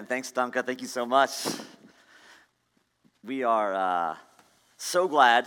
[0.00, 0.64] And thanks, Duncan.
[0.64, 1.30] Thank you so much.
[3.22, 4.16] We are uh,
[4.78, 5.46] so glad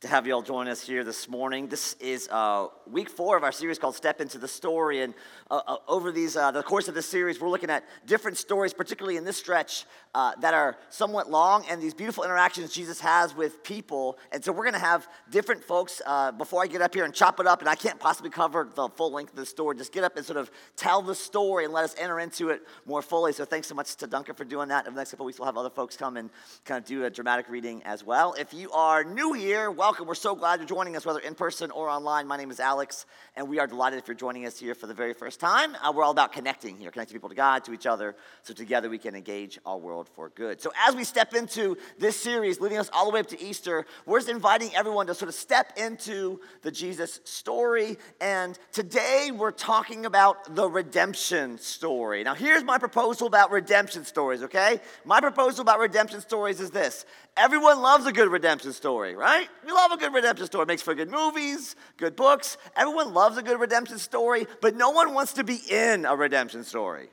[0.00, 1.68] to have you all join us here this morning.
[1.68, 5.02] This is uh, week four of our series called Step Into the Story.
[5.02, 5.12] And
[5.50, 8.72] uh, uh, over these, uh, the course of this series, we're looking at different stories,
[8.72, 9.84] particularly in this stretch,
[10.14, 14.18] uh, that are somewhat long and these beautiful interactions Jesus has with people.
[14.32, 16.00] And so we're going to have different folks.
[16.06, 18.70] Uh, before I get up here and chop it up, and I can't possibly cover
[18.74, 21.66] the full length of the story, just get up and sort of tell the story
[21.66, 23.34] and let us enter into it more fully.
[23.34, 24.86] So thanks so much to Duncan for doing that.
[24.86, 26.30] In the next couple weeks, we'll have other folks come and
[26.64, 28.34] kind of do a dramatic reading as well.
[28.38, 30.06] If you are new here, welcome welcome.
[30.06, 32.28] We're so glad you're joining us, whether in person or online.
[32.28, 34.94] My name is Alex, and we are delighted if you're joining us here for the
[34.94, 35.74] very first time.
[35.82, 38.88] Uh, we're all about connecting here, connecting people to God, to each other, so together
[38.88, 40.60] we can engage our world for good.
[40.60, 43.84] So, as we step into this series, leading us all the way up to Easter,
[44.06, 47.98] we're just inviting everyone to sort of step into the Jesus story.
[48.20, 52.22] And today we're talking about the redemption story.
[52.22, 54.78] Now, here's my proposal about redemption stories, okay?
[55.04, 59.48] My proposal about redemption stories is this Everyone loves a good redemption story, right?
[59.64, 60.62] We love a good redemption story.
[60.62, 62.56] It makes for good movies, good books.
[62.76, 66.64] Everyone loves a good redemption story, but no one wants to be in a redemption
[66.64, 67.08] story,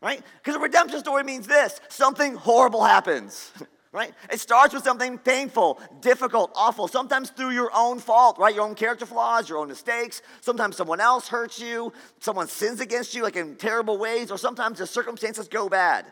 [0.00, 0.22] right?
[0.38, 3.52] Because a redemption story means this something horrible happens.
[3.92, 4.14] right?
[4.30, 8.54] It starts with something painful, difficult, awful, sometimes through your own fault, right?
[8.54, 10.22] Your own character flaws, your own mistakes.
[10.40, 14.78] Sometimes someone else hurts you, someone sins against you, like in terrible ways, or sometimes
[14.78, 16.06] the circumstances go bad.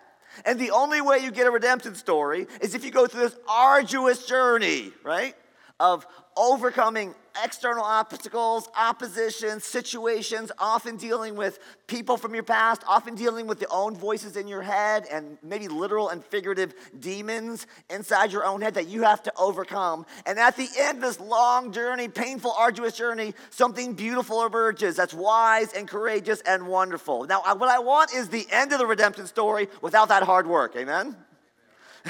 [0.45, 3.37] And the only way you get a redemption story is if you go through this
[3.49, 5.35] arduous journey, right?
[5.79, 13.47] Of overcoming external obstacles, opposition, situations, often dealing with people from your past, often dealing
[13.47, 18.45] with the own voices in your head, and maybe literal and figurative demons inside your
[18.45, 20.07] own head that you have to overcome.
[20.27, 25.15] And at the end of this long journey, painful, arduous journey, something beautiful emerges that's
[25.15, 27.25] wise and courageous and wonderful.
[27.25, 30.77] Now, what I want is the end of the redemption story without that hard work,
[30.77, 31.17] amen?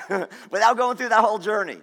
[0.50, 1.78] without going through that whole journey.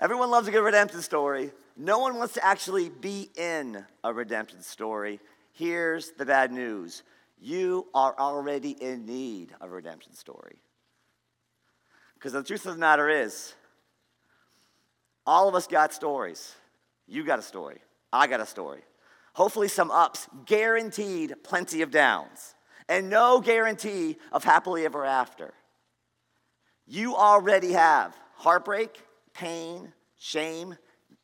[0.00, 1.50] Everyone loves a good redemption story.
[1.76, 5.20] No one wants to actually be in a redemption story.
[5.52, 7.02] Here's the bad news
[7.40, 10.56] you are already in need of a redemption story.
[12.14, 13.52] Because the truth of the matter is,
[15.26, 16.54] all of us got stories.
[17.06, 17.78] You got a story.
[18.12, 18.82] I got a story.
[19.34, 22.54] Hopefully, some ups, guaranteed plenty of downs,
[22.88, 25.52] and no guarantee of happily ever after.
[26.86, 29.02] You already have heartbreak,
[29.32, 30.76] pain, shame,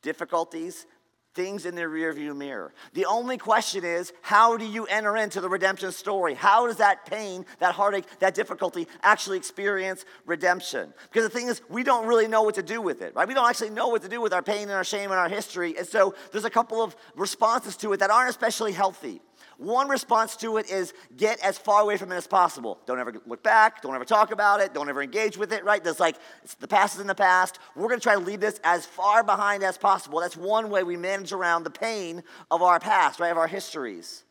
[0.02, 0.86] difficulties,
[1.34, 2.74] things in the rearview mirror.
[2.92, 6.34] The only question is, how do you enter into the redemption story?
[6.34, 10.92] How does that pain, that heartache, that difficulty actually experience redemption?
[11.04, 13.28] Because the thing is, we don't really know what to do with it, right?
[13.28, 15.28] We don't actually know what to do with our pain and our shame and our
[15.28, 15.76] history.
[15.78, 19.20] And so there's a couple of responses to it that aren't especially healthy.
[19.60, 22.78] One response to it is get as far away from it as possible.
[22.86, 23.82] Don't ever look back.
[23.82, 24.72] Don't ever talk about it.
[24.72, 25.84] Don't ever engage with it, right?
[25.84, 26.16] There's like,
[26.60, 27.58] the past is in the past.
[27.76, 30.18] We're going to try to leave this as far behind as possible.
[30.20, 33.30] That's one way we manage around the pain of our past, right?
[33.30, 34.24] Of our histories.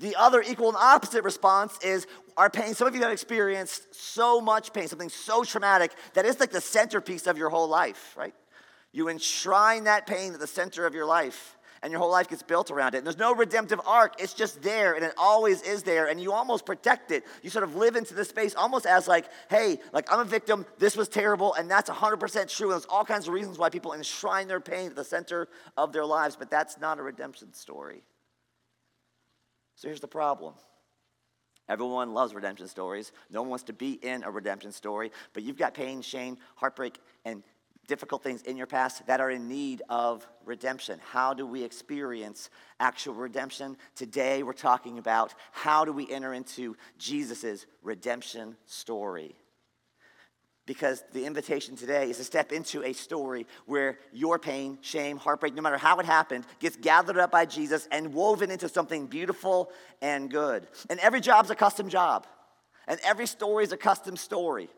[0.00, 2.74] The other equal and opposite response is our pain.
[2.74, 6.60] Some of you have experienced so much pain, something so traumatic that it's like the
[6.60, 8.34] centerpiece of your whole life, right?
[8.90, 12.42] You enshrine that pain at the center of your life and your whole life gets
[12.42, 12.98] built around it.
[12.98, 16.32] And there's no redemptive arc, it's just there and it always is there, and you
[16.32, 17.24] almost protect it.
[17.42, 20.64] You sort of live into the space almost as like, hey, like I'm a victim,
[20.78, 22.66] this was terrible, and that's 100% true.
[22.68, 25.92] And there's all kinds of reasons why people enshrine their pain at the center of
[25.92, 28.02] their lives, but that's not a redemption story.
[29.76, 30.54] So here's the problem.
[31.68, 33.12] Everyone loves redemption stories.
[33.30, 36.98] No one wants to be in a redemption story, but you've got pain, shame, heartbreak,
[37.24, 37.42] and
[37.86, 41.00] difficult things in your past that are in need of redemption.
[41.10, 42.48] How do we experience
[42.78, 43.76] actual redemption?
[43.94, 49.34] Today we're talking about how do we enter into Jesus' redemption story.
[50.64, 55.54] Because the invitation today is to step into a story where your pain, shame, heartbreak,
[55.54, 59.72] no matter how it happened, gets gathered up by Jesus and woven into something beautiful
[60.00, 60.68] and good.
[60.88, 62.28] And every job's a custom job,
[62.86, 64.70] and every story is a custom story.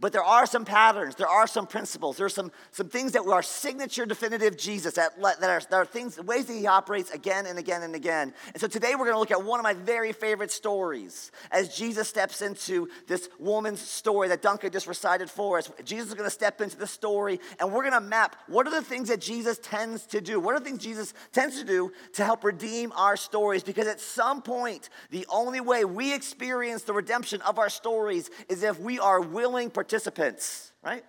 [0.00, 3.24] But there are some patterns, there are some principles, there are some, some things that
[3.26, 7.46] are signature definitive Jesus, that, that, are, that are things, ways that he operates again
[7.46, 8.34] and again and again.
[8.52, 11.76] And so today we're going to look at one of my very favorite stories as
[11.76, 15.70] Jesus steps into this woman's story that Duncan just recited for us.
[15.84, 18.72] Jesus is going to step into the story and we're going to map what are
[18.72, 20.40] the things that Jesus tends to do?
[20.40, 23.62] What are the things Jesus tends to do to help redeem our stories?
[23.62, 28.64] Because at some point, the only way we experience the redemption of our stories is
[28.64, 31.04] if we are willing participants, right?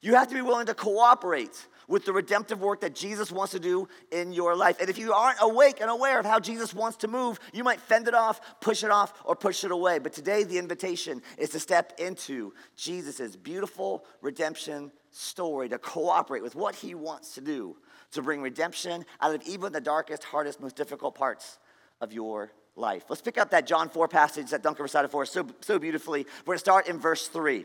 [0.00, 3.60] You have to be willing to cooperate with the redemptive work that Jesus wants to
[3.60, 4.80] do in your life.
[4.80, 7.78] And if you aren't awake and aware of how Jesus wants to move, you might
[7.78, 9.98] fend it off, push it off, or push it away.
[9.98, 16.54] But today, the invitation is to step into Jesus' beautiful redemption story, to cooperate with
[16.54, 17.76] what he wants to do
[18.12, 21.58] to bring redemption out of even the darkest, hardest, most difficult parts
[22.00, 23.04] of your life.
[23.08, 26.26] Let's pick up that John 4 passage that Duncan recited for us so, so beautifully.
[26.44, 27.64] We're going to start in verse 3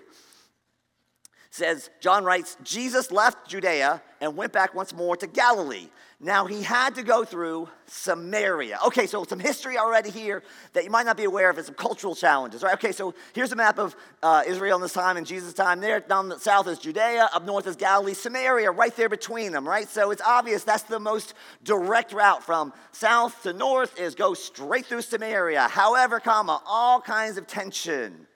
[1.55, 5.87] says, John writes, Jesus left Judea and went back once more to Galilee.
[6.19, 8.79] Now he had to go through Samaria.
[8.87, 10.43] Okay, so some history already here
[10.73, 12.73] that you might not be aware of, and some cultural challenges, right?
[12.73, 15.79] Okay, so here's a map of uh, Israel in this time and Jesus' time.
[15.79, 19.67] There, down the south is Judea, up north is Galilee, Samaria, right there between them,
[19.67, 19.87] right?
[19.87, 24.85] So it's obvious that's the most direct route from south to north is go straight
[24.85, 25.67] through Samaria.
[25.69, 28.27] However, comma, all kinds of tension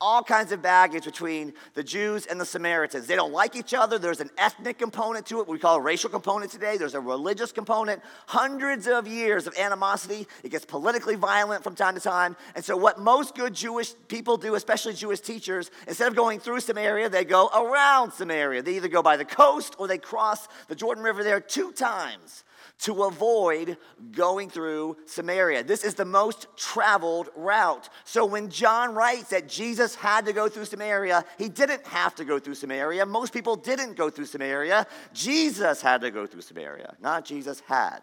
[0.00, 3.06] all kinds of baggage between the Jews and the Samaritans.
[3.06, 3.98] They don't like each other.
[3.98, 6.76] There's an ethnic component to it, we call a racial component today.
[6.76, 8.02] There's a religious component.
[8.26, 10.26] Hundreds of years of animosity.
[10.42, 12.36] It gets politically violent from time to time.
[12.54, 16.60] And so, what most good Jewish people do, especially Jewish teachers, instead of going through
[16.60, 18.62] Samaria, they go around Samaria.
[18.62, 22.44] They either go by the coast or they cross the Jordan River there two times
[22.78, 23.78] to avoid
[24.12, 25.64] going through Samaria.
[25.64, 27.88] This is the most traveled route.
[28.04, 32.24] So when John writes that Jesus had to go through Samaria, he didn't have to
[32.24, 33.06] go through Samaria.
[33.06, 34.86] Most people didn't go through Samaria.
[35.14, 38.00] Jesus had to go through Samaria, not Jesus had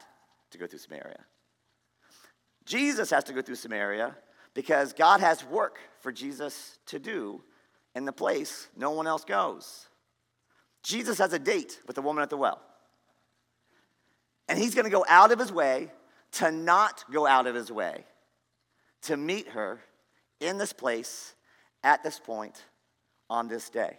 [0.52, 1.24] to go through Samaria.
[2.66, 4.16] Jesus has to go through Samaria
[4.54, 7.44] because God has work for Jesus to do
[7.96, 9.88] in the place no one else goes.
[10.84, 12.62] Jesus has a date with the woman at the well.
[14.54, 15.90] And he's going to go out of his way
[16.34, 18.06] to not go out of his way
[19.02, 19.80] to meet her
[20.40, 21.34] in this place
[21.84, 22.64] at this point
[23.32, 23.98] on this day.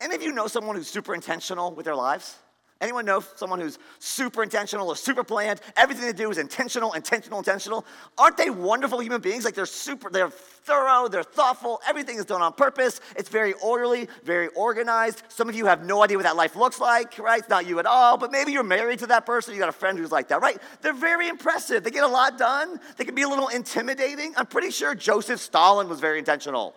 [0.00, 2.36] Any of you know someone who's super intentional with their lives?
[2.80, 5.60] Anyone know someone who's super intentional or super planned?
[5.76, 7.84] Everything they do is intentional, intentional, intentional.
[8.16, 9.44] Aren't they wonderful human beings?
[9.44, 13.02] Like they're super, they're thorough, they're thoughtful, everything is done on purpose.
[13.16, 15.22] It's very orderly, very organized.
[15.28, 17.40] Some of you have no idea what that life looks like, right?
[17.40, 19.72] It's not you at all, but maybe you're married to that person, you got a
[19.72, 20.56] friend who's like that, right?
[20.80, 21.84] They're very impressive.
[21.84, 22.80] They get a lot done.
[22.96, 24.32] They can be a little intimidating.
[24.38, 26.74] I'm pretty sure Joseph Stalin was very intentional.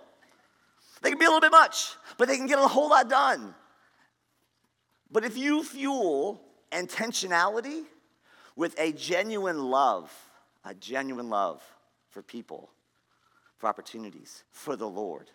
[1.02, 3.56] They can be a little bit much, but they can get a whole lot done.
[5.14, 7.84] But if you fuel intentionality
[8.56, 10.12] with a genuine love,
[10.66, 11.62] a genuine love
[12.10, 12.72] for people,
[13.58, 15.30] for opportunities, for the Lord,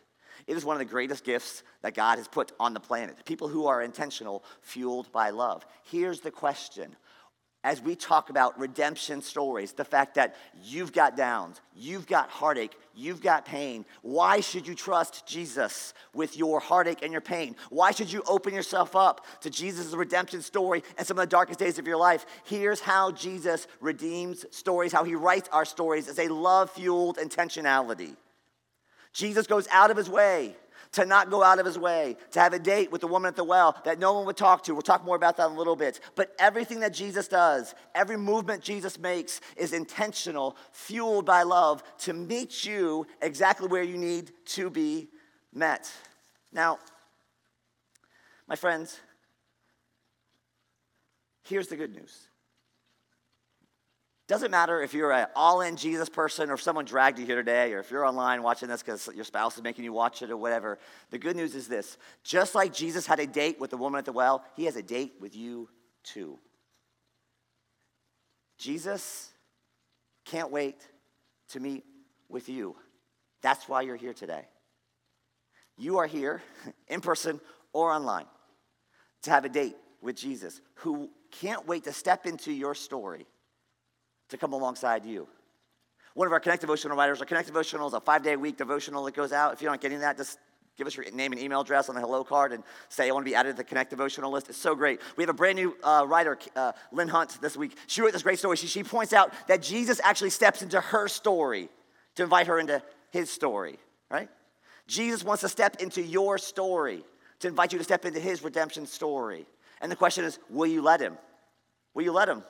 [0.48, 3.25] it is one of the greatest gifts that God has put on the planet.
[3.25, 5.64] People who are intentional, fueled by love.
[5.84, 6.96] Here's the question
[7.68, 10.34] as we talk about redemption stories, the fact that
[10.64, 16.38] you've got downs, you've got heartache, you've got pain, why should you trust Jesus with
[16.38, 17.54] your heartache and your pain?
[17.68, 21.58] Why should you open yourself up to Jesus' redemption story and some of the darkest
[21.58, 22.24] days of your life?
[22.46, 28.16] Here's how Jesus redeems stories, how he writes our stories as a love fueled intentionality.
[29.12, 30.56] Jesus goes out of his way
[30.93, 33.37] to not go out of his way, to have a date with the woman at
[33.37, 34.73] the well that no one would talk to.
[34.73, 36.00] We'll talk more about that in a little bit.
[36.14, 42.12] But everything that Jesus does, every movement Jesus makes is intentional, fueled by love to
[42.12, 45.08] meet you exactly where you need to be
[45.52, 45.90] met.
[46.52, 46.79] Now,
[48.46, 48.99] my friends,
[51.43, 52.29] here's the good news
[54.28, 57.36] doesn't matter if you're an all in Jesus person or if someone dragged you here
[57.36, 60.30] today or if you're online watching this because your spouse is making you watch it
[60.30, 60.78] or whatever.
[61.11, 64.04] The good news is this just like Jesus had a date with the woman at
[64.04, 65.70] the well, he has a date with you
[66.04, 66.38] too.
[68.58, 69.30] Jesus
[70.26, 70.76] can't wait
[71.50, 71.85] to meet
[72.28, 72.76] with you.
[73.40, 74.44] That's why you're here today.
[75.78, 76.42] You are here
[76.88, 77.40] in person
[77.73, 78.26] or online
[79.23, 83.26] to have a date with Jesus who can't wait to step into your story
[84.28, 85.26] to come alongside you.
[86.14, 88.56] One of our Connect Devotional writers, our Connect Devotional is a five day a week
[88.56, 89.52] devotional that goes out.
[89.52, 90.38] If you're not getting that, just
[90.76, 93.25] give us your name and email address on the hello card and say, I want
[93.25, 94.49] to be added to the Connect Devotional list.
[94.49, 95.00] It's so great.
[95.16, 97.76] We have a brand new uh, writer, uh, Lynn Hunt, this week.
[97.87, 98.56] She wrote this great story.
[98.56, 101.68] She, she points out that Jesus actually steps into her story
[102.14, 103.78] to invite her into his story,
[104.11, 104.28] right?
[104.87, 107.04] Jesus wants to step into your story
[107.40, 109.47] to invite you to step into his redemption story.
[109.80, 111.16] And the question is, will you let him?
[111.94, 112.42] Will you let him?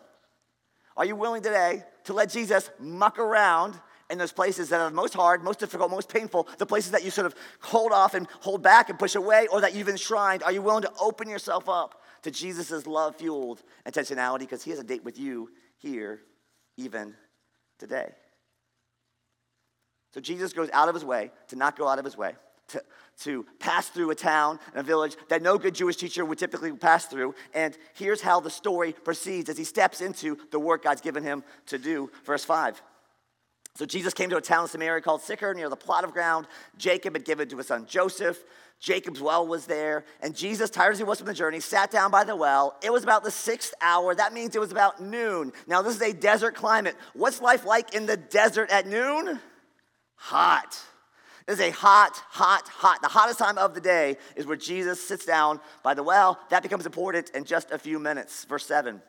[0.98, 3.78] Are you willing today to let Jesus muck around
[4.10, 7.04] in those places that are the most hard, most difficult, most painful, the places that
[7.04, 10.42] you sort of hold off and hold back and push away, or that you've enshrined?
[10.42, 14.40] Are you willing to open yourself up to Jesus' love fueled intentionality?
[14.40, 16.20] Because he has a date with you here,
[16.76, 17.14] even
[17.78, 18.10] today.
[20.12, 22.32] So Jesus goes out of his way to not go out of his way
[22.68, 22.82] to,
[23.20, 26.72] to pass through a town and a village that no good Jewish teacher would typically
[26.72, 27.34] pass through.
[27.54, 31.42] And here's how the story proceeds as he steps into the work God's given him
[31.66, 32.10] to do.
[32.24, 32.80] Verse 5.
[33.74, 36.46] So Jesus came to a town in Samaria called Sychar near the plot of ground
[36.78, 38.42] Jacob had given to his son Joseph.
[38.80, 42.12] Jacob's well was there, and Jesus, tired as he was from the journey, sat down
[42.12, 42.76] by the well.
[42.82, 44.14] It was about the sixth hour.
[44.14, 45.52] That means it was about noon.
[45.66, 46.94] Now, this is a desert climate.
[47.12, 49.40] What's life like in the desert at noon?
[50.14, 50.80] Hot.
[51.48, 53.00] It is a hot, hot, hot.
[53.00, 56.38] The hottest time of the day is where Jesus sits down by the well.
[56.50, 58.44] That becomes important in just a few minutes.
[58.44, 59.00] Verse 7.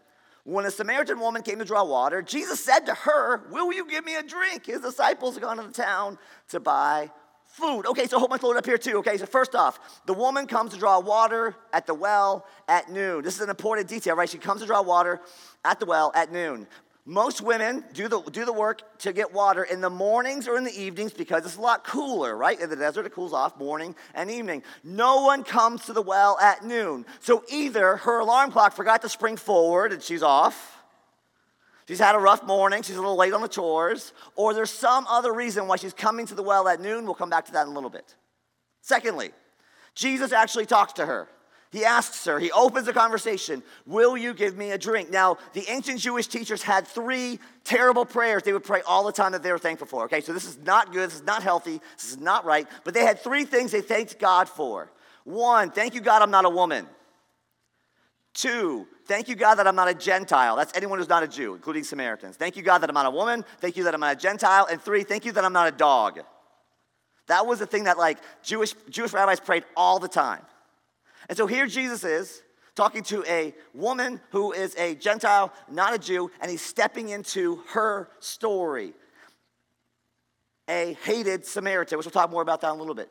[0.46, 4.06] When a Samaritan woman came to draw water, Jesus said to her, Will you give
[4.06, 4.68] me a drink?
[4.68, 6.18] His disciples had gone to the town
[6.48, 7.12] to buy
[7.44, 7.86] food.
[7.86, 9.00] Okay, so hold my load up here too.
[9.00, 13.22] Okay, so first off, the woman comes to draw water at the well at noon.
[13.22, 14.30] This is an important detail, right?
[14.30, 15.20] She comes to draw water
[15.66, 16.68] at the well at noon.
[17.06, 20.64] Most women do the, do the work to get water in the mornings or in
[20.64, 22.60] the evenings because it's a lot cooler, right?
[22.60, 24.64] In the desert, it cools off morning and evening.
[24.84, 27.06] No one comes to the well at noon.
[27.20, 30.78] So either her alarm clock forgot to spring forward and she's off,
[31.88, 35.08] she's had a rough morning, she's a little late on the chores, or there's some
[35.08, 37.06] other reason why she's coming to the well at noon.
[37.06, 38.16] We'll come back to that in a little bit.
[38.82, 39.32] Secondly,
[39.96, 41.28] Jesus actually talks to her.
[41.72, 45.12] He asks her, he opens the conversation, Will you give me a drink?
[45.12, 49.34] Now, the ancient Jewish teachers had three terrible prayers they would pray all the time
[49.34, 50.06] that they were thankful for.
[50.06, 52.96] Okay, so this is not good, this is not healthy, this is not right, but
[52.96, 54.92] they had three things they thanked God for.
[55.26, 56.88] One, thank you, God, I'm not a woman.
[58.34, 60.56] Two, thank you, God, that I'm not a Gentile.
[60.56, 62.36] That's anyone who's not a Jew, including Samaritans.
[62.36, 63.46] Thank you, God, that I'm not a woman.
[63.60, 64.68] Thank you that I'm not a Gentile.
[64.72, 66.22] And three, thank you that I'm not a dog.
[67.28, 70.42] That was the thing that like Jewish, Jewish rabbis prayed all the time.
[71.30, 72.42] And so here Jesus is
[72.76, 77.58] talking to a woman who is a Gentile, not a Jew, and he's stepping into
[77.70, 78.94] her story.
[80.68, 83.10] A hated Samaritan, which we'll talk more about that in a little bit.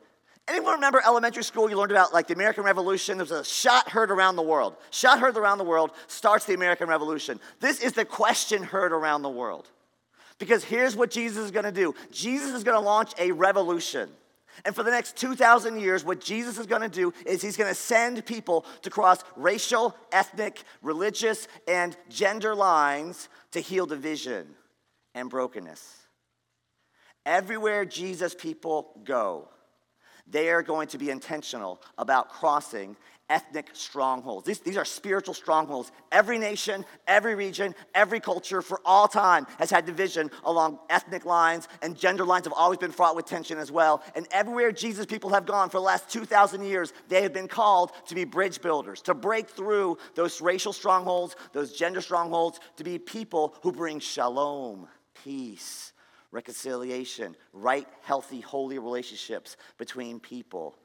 [0.48, 1.68] Anyone remember elementary school?
[1.68, 3.18] You learned about like the American Revolution.
[3.18, 4.76] There's a shot heard around the world.
[4.90, 7.38] Shot heard around the world starts the American Revolution.
[7.60, 9.68] This is the question heard around the world.
[10.38, 14.08] Because here's what Jesus is going to do Jesus is going to launch a revolution.
[14.64, 17.70] And for the next 2,000 years, what Jesus is going to do is he's going
[17.70, 24.46] to send people to cross racial, ethnic, religious, and gender lines to heal division
[25.14, 25.96] and brokenness.
[27.26, 29.48] Everywhere Jesus people go,
[30.26, 32.96] they are going to be intentional about crossing
[33.28, 34.46] ethnic strongholds.
[34.46, 35.92] These, these are spiritual strongholds.
[36.10, 41.68] Every nation, every region, every culture for all time has had division along ethnic lines,
[41.82, 44.02] and gender lines have always been fraught with tension as well.
[44.14, 47.92] And everywhere Jesus people have gone for the last 2,000 years, they have been called
[48.06, 52.98] to be bridge builders, to break through those racial strongholds, those gender strongholds, to be
[52.98, 54.88] people who bring shalom,
[55.24, 55.92] peace,
[56.30, 60.76] reconciliation, right, healthy, holy relationships between people.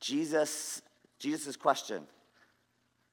[0.00, 0.82] Jesus
[1.22, 2.04] Jesus' question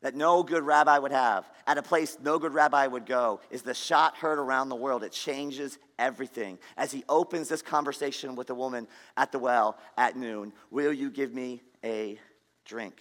[0.01, 3.62] that no good rabbi would have at a place no good rabbi would go is
[3.62, 5.04] the shot heard around the world.
[5.04, 6.58] It changes everything.
[6.75, 11.12] As he opens this conversation with the woman at the well at noon, will you
[11.12, 12.18] give me a
[12.66, 12.96] drink?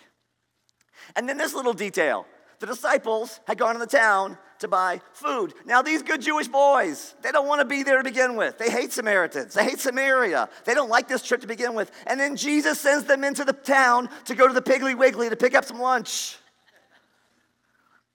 [1.16, 2.26] And then this little detail
[2.60, 5.54] the disciples had gone to the town to buy food.
[5.64, 8.58] Now, these good Jewish boys, they don't want to be there to begin with.
[8.58, 10.48] They hate Samaritans, they hate Samaria.
[10.64, 11.90] They don't like this trip to begin with.
[12.06, 15.36] And then Jesus sends them into the town to go to the Piggly Wiggly to
[15.36, 16.38] pick up some lunch.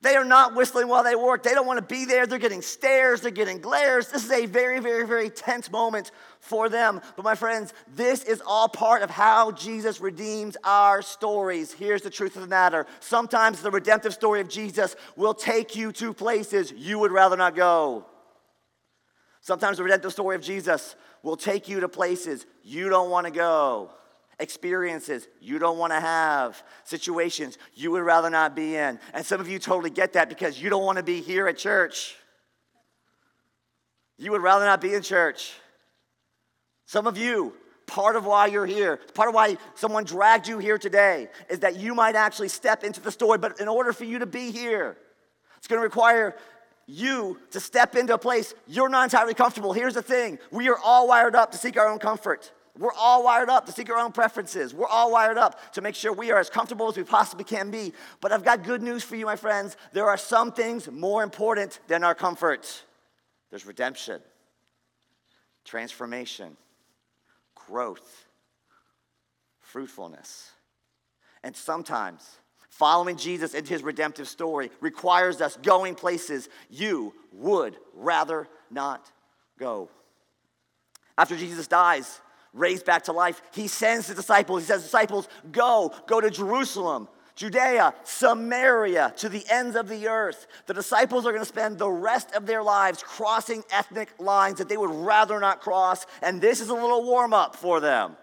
[0.03, 1.43] They are not whistling while they work.
[1.43, 2.27] They don't want to be there.
[2.27, 4.09] They're getting stares, they're getting glares.
[4.09, 6.99] This is a very, very, very tense moment for them.
[7.15, 11.71] But my friends, this is all part of how Jesus redeems our stories.
[11.71, 15.93] Here's the truth of the matter sometimes the redemptive story of Jesus will take you
[15.93, 18.05] to places you would rather not go.
[19.39, 23.31] Sometimes the redemptive story of Jesus will take you to places you don't want to
[23.31, 23.89] go
[24.39, 28.99] experiences you don't want to have, situations you would rather not be in.
[29.13, 31.57] And some of you totally get that because you don't want to be here at
[31.57, 32.15] church.
[34.17, 35.53] You would rather not be in church.
[36.85, 37.53] Some of you,
[37.87, 41.75] part of why you're here, part of why someone dragged you here today is that
[41.75, 44.97] you might actually step into the story, but in order for you to be here,
[45.57, 46.35] it's going to require
[46.85, 49.73] you to step into a place you're not entirely comfortable.
[49.73, 52.51] Here's the thing we are all wired up to seek our own comfort.
[52.77, 54.73] We're all wired up to seek our own preferences.
[54.73, 57.69] We're all wired up to make sure we are as comfortable as we possibly can
[57.69, 57.93] be.
[58.19, 59.77] But I've got good news for you, my friends.
[59.91, 62.83] There are some things more important than our comfort
[63.51, 64.19] there's redemption,
[65.63, 66.57] transformation,
[67.53, 68.25] growth,
[69.61, 70.49] fruitfulness.
[71.43, 72.39] And sometimes,
[72.69, 79.11] following Jesus into his redemptive story requires us going places you would rather not
[79.59, 79.87] go.
[81.15, 82.21] After Jesus dies,
[82.53, 83.41] raised back to life.
[83.53, 87.07] He sends the disciples, he says, Disciples, go, go to Jerusalem.
[87.35, 90.45] Judea, Samaria, to the ends of the earth.
[90.67, 94.69] The disciples are going to spend the rest of their lives crossing ethnic lines that
[94.69, 98.17] they would rather not cross, and this is a little warm up for them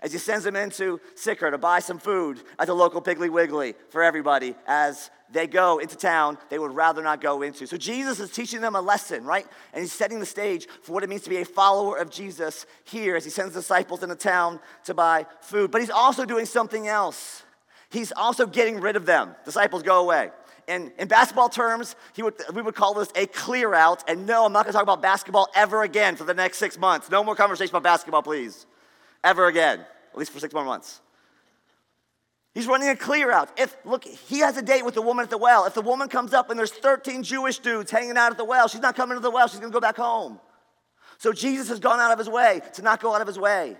[0.00, 3.74] as he sends them into Sychar to buy some food at the local Piggly Wiggly
[3.90, 7.66] for everybody as they go into town they would rather not go into.
[7.66, 9.46] So Jesus is teaching them a lesson, right?
[9.72, 12.66] And he's setting the stage for what it means to be a follower of Jesus
[12.84, 15.70] here as he sends disciples into town to buy food.
[15.70, 17.42] But he's also doing something else.
[17.90, 19.34] He's also getting rid of them.
[19.44, 20.30] Disciples go away.
[20.68, 24.08] And in basketball terms, he would, we would call this a clear out.
[24.08, 26.76] And no, I'm not going to talk about basketball ever again for the next six
[26.76, 27.08] months.
[27.08, 28.66] No more conversation about basketball, please.
[29.26, 31.00] Ever again, at least for six more months.
[32.54, 33.50] He's running a clear out.
[33.58, 35.64] If, look, he has a date with the woman at the well.
[35.64, 38.68] If the woman comes up and there's 13 Jewish dudes hanging out at the well,
[38.68, 40.38] she's not coming to the well, she's gonna go back home.
[41.18, 43.76] So Jesus has gone out of his way to not go out of his way.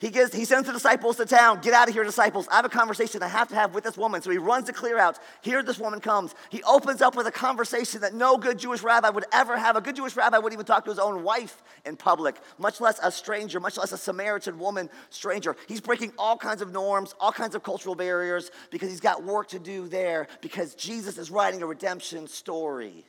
[0.00, 1.60] He, gives, he sends the disciples to town.
[1.60, 2.46] Get out of here, disciples.
[2.52, 4.22] I have a conversation I have to have with this woman.
[4.22, 5.18] So he runs to clear out.
[5.42, 6.36] Here this woman comes.
[6.50, 9.74] He opens up with a conversation that no good Jewish rabbi would ever have.
[9.74, 13.00] A good Jewish rabbi wouldn't even talk to his own wife in public, much less
[13.02, 15.56] a stranger, much less a Samaritan woman stranger.
[15.66, 19.48] He's breaking all kinds of norms, all kinds of cultural barriers because he's got work
[19.48, 23.04] to do there because Jesus is writing a redemption story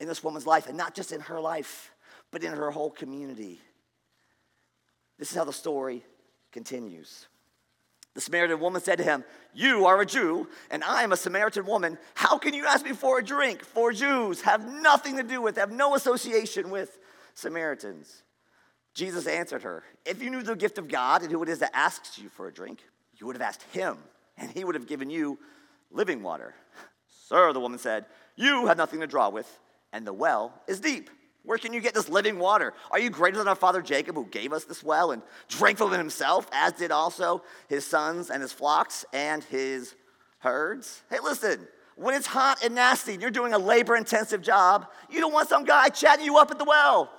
[0.00, 1.90] in this woman's life and not just in her life,
[2.30, 3.60] but in her whole community.
[5.18, 6.04] This is how the story
[6.52, 7.26] continues.
[8.14, 11.66] The Samaritan woman said to him, You are a Jew, and I am a Samaritan
[11.66, 11.98] woman.
[12.14, 13.62] How can you ask me for a drink?
[13.62, 16.98] For Jews have nothing to do with, have no association with
[17.34, 18.22] Samaritans.
[18.94, 21.76] Jesus answered her, If you knew the gift of God and who it is that
[21.76, 22.82] asks you for a drink,
[23.18, 23.98] you would have asked him,
[24.38, 25.38] and he would have given you
[25.90, 26.54] living water.
[27.28, 29.58] Sir, the woman said, You have nothing to draw with,
[29.92, 31.10] and the well is deep.
[31.46, 32.74] Where can you get this living water?
[32.90, 35.94] Are you greater than our father Jacob, who gave us this well and drank from
[35.94, 39.94] it himself, as did also his sons and his flocks and his
[40.40, 41.02] herds?
[41.08, 45.20] Hey, listen, when it's hot and nasty and you're doing a labor intensive job, you
[45.20, 47.12] don't want some guy chatting you up at the well.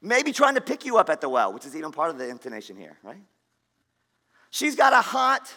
[0.00, 2.28] Maybe trying to pick you up at the well, which is even part of the
[2.30, 3.22] intonation here, right?
[4.50, 5.52] She's got a hot,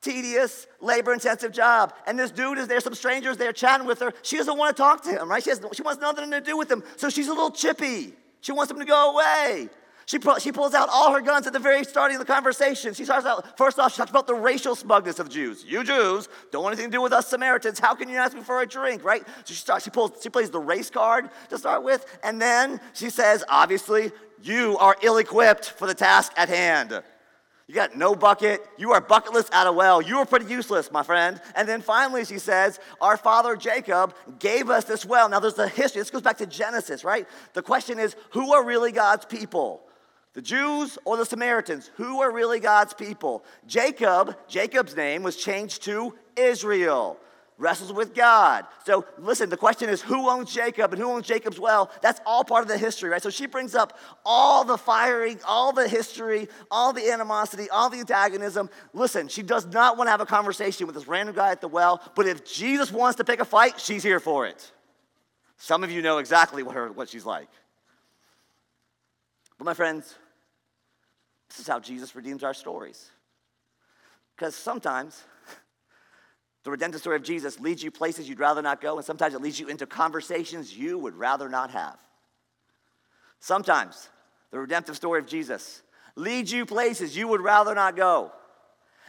[0.00, 1.94] tedious, labor intensive job.
[2.06, 4.12] And this dude is there, some strangers there chatting with her.
[4.22, 5.42] She doesn't want to talk to him, right?
[5.42, 6.82] She, has, she wants nothing to do with him.
[6.96, 8.12] So she's a little chippy.
[8.40, 9.68] She wants him to go away.
[10.06, 12.94] She, she pulls out all her guns at the very starting of the conversation.
[12.94, 15.64] She starts out, first off, she talks about the racial smugness of Jews.
[15.66, 17.80] You Jews don't want anything to do with us Samaritans.
[17.80, 19.26] How can you ask me for a drink, right?
[19.26, 22.18] So she, starts, she, pulls, she plays the race card to start with.
[22.22, 27.02] And then she says, obviously, you are ill equipped for the task at hand.
[27.68, 28.64] You got no bucket.
[28.78, 30.00] You are bucketless at a well.
[30.00, 31.40] You are pretty useless, my friend.
[31.56, 35.28] And then finally, she says, Our father Jacob gave us this well.
[35.28, 36.00] Now, there's a history.
[36.00, 37.26] This goes back to Genesis, right?
[37.54, 39.82] The question is who are really God's people?
[40.34, 41.90] The Jews or the Samaritans?
[41.96, 43.44] Who are really God's people?
[43.66, 47.18] Jacob, Jacob's name was changed to Israel
[47.58, 48.66] wrestles with God.
[48.84, 51.90] So listen, the question is who owns Jacob and who owns Jacob's well?
[52.02, 53.22] That's all part of the history, right?
[53.22, 57.98] So she brings up all the firing, all the history, all the animosity, all the
[57.98, 58.68] antagonism.
[58.92, 61.68] Listen, she does not want to have a conversation with this random guy at the
[61.68, 64.72] well, but if Jesus wants to pick a fight, she's here for it.
[65.56, 67.48] Some of you know exactly what, her, what she's like.
[69.56, 70.14] But my friends,
[71.48, 73.10] this is how Jesus redeems our stories.
[74.36, 75.24] Because sometimes
[76.66, 79.40] the redemptive story of Jesus leads you places you'd rather not go, and sometimes it
[79.40, 81.96] leads you into conversations you would rather not have.
[83.38, 84.08] Sometimes
[84.50, 85.82] the redemptive story of Jesus
[86.16, 88.32] leads you places you would rather not go,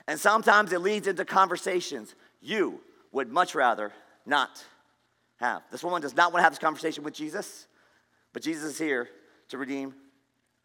[0.08, 2.80] and sometimes it leads into conversations you
[3.12, 3.92] would much rather
[4.24, 4.64] not
[5.38, 5.64] have.
[5.72, 7.66] This woman does not want to have this conversation with Jesus,
[8.34, 9.10] but Jesus is here
[9.50, 9.96] to redeem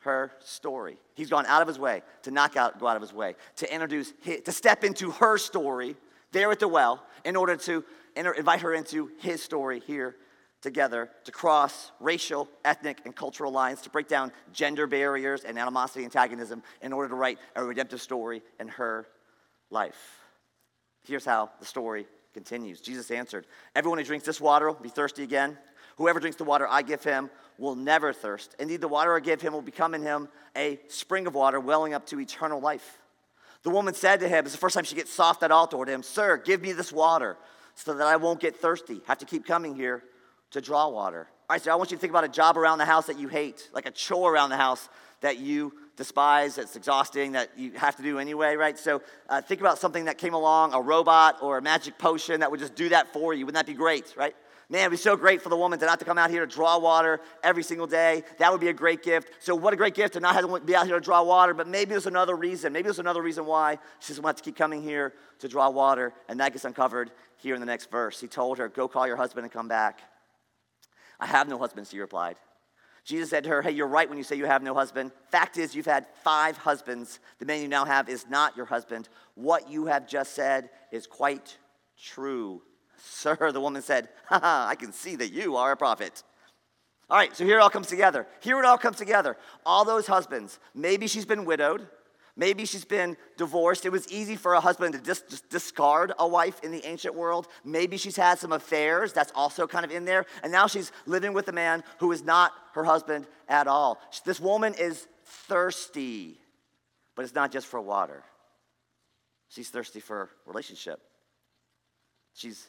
[0.00, 0.98] her story.
[1.14, 3.72] He's gone out of his way to knock out, go out of his way, to
[3.72, 4.12] introduce,
[4.44, 5.96] to step into her story
[6.32, 7.84] there at the well in order to
[8.16, 10.16] invite her into his story here
[10.60, 16.04] together to cross racial, ethnic, and cultural lines, to break down gender barriers and animosity,
[16.04, 19.06] and antagonism, in order to write a redemptive story in her
[19.70, 20.18] life.
[21.04, 25.22] Here's how the story continues Jesus answered Everyone who drinks this water will be thirsty
[25.22, 25.58] again.
[25.96, 28.56] Whoever drinks the water I give him will never thirst.
[28.58, 31.92] Indeed, the water I give him will become in him a spring of water welling
[31.92, 32.98] up to eternal life.
[33.62, 35.88] The woman said to him, it's the first time she gets soft at all toward
[35.88, 37.36] him, Sir, give me this water
[37.74, 40.02] so that I won't get thirsty, have to keep coming here
[40.50, 41.28] to draw water.
[41.48, 43.18] All right, so I want you to think about a job around the house that
[43.18, 44.88] you hate, like a chore around the house
[45.20, 48.78] that you despise, that's exhausting, that you have to do anyway, right?
[48.78, 52.50] So uh, think about something that came along, a robot or a magic potion that
[52.50, 53.46] would just do that for you.
[53.46, 54.34] Wouldn't that be great, right?
[54.72, 56.50] Man, it'd be so great for the woman to not to come out here to
[56.50, 58.24] draw water every single day.
[58.38, 59.28] That would be a great gift.
[59.38, 61.52] So, what a great gift to not have to be out here to draw water.
[61.52, 62.72] But maybe there's another reason.
[62.72, 66.14] Maybe there's another reason why she doesn't want to keep coming here to draw water.
[66.26, 68.18] And that gets uncovered here in the next verse.
[68.18, 70.00] He told her, Go call your husband and come back.
[71.20, 72.36] I have no husband, she replied.
[73.04, 75.12] Jesus said to her, Hey, you're right when you say you have no husband.
[75.30, 77.20] Fact is, you've had five husbands.
[77.40, 79.10] The man you now have is not your husband.
[79.34, 81.58] What you have just said is quite
[82.02, 82.62] true.
[83.04, 86.22] Sir, the woman said, Ha I can see that you are a prophet.
[87.10, 88.26] All right, so here it all comes together.
[88.40, 89.36] Here it all comes together.
[89.66, 91.86] All those husbands, maybe she's been widowed,
[92.36, 93.84] maybe she's been divorced.
[93.84, 97.14] It was easy for a husband to just, just discard a wife in the ancient
[97.14, 97.48] world.
[97.64, 100.24] Maybe she's had some affairs, that's also kind of in there.
[100.42, 104.00] And now she's living with a man who is not her husband at all.
[104.24, 106.38] This woman is thirsty,
[107.16, 108.22] but it's not just for water,
[109.48, 111.00] she's thirsty for relationship.
[112.34, 112.68] She's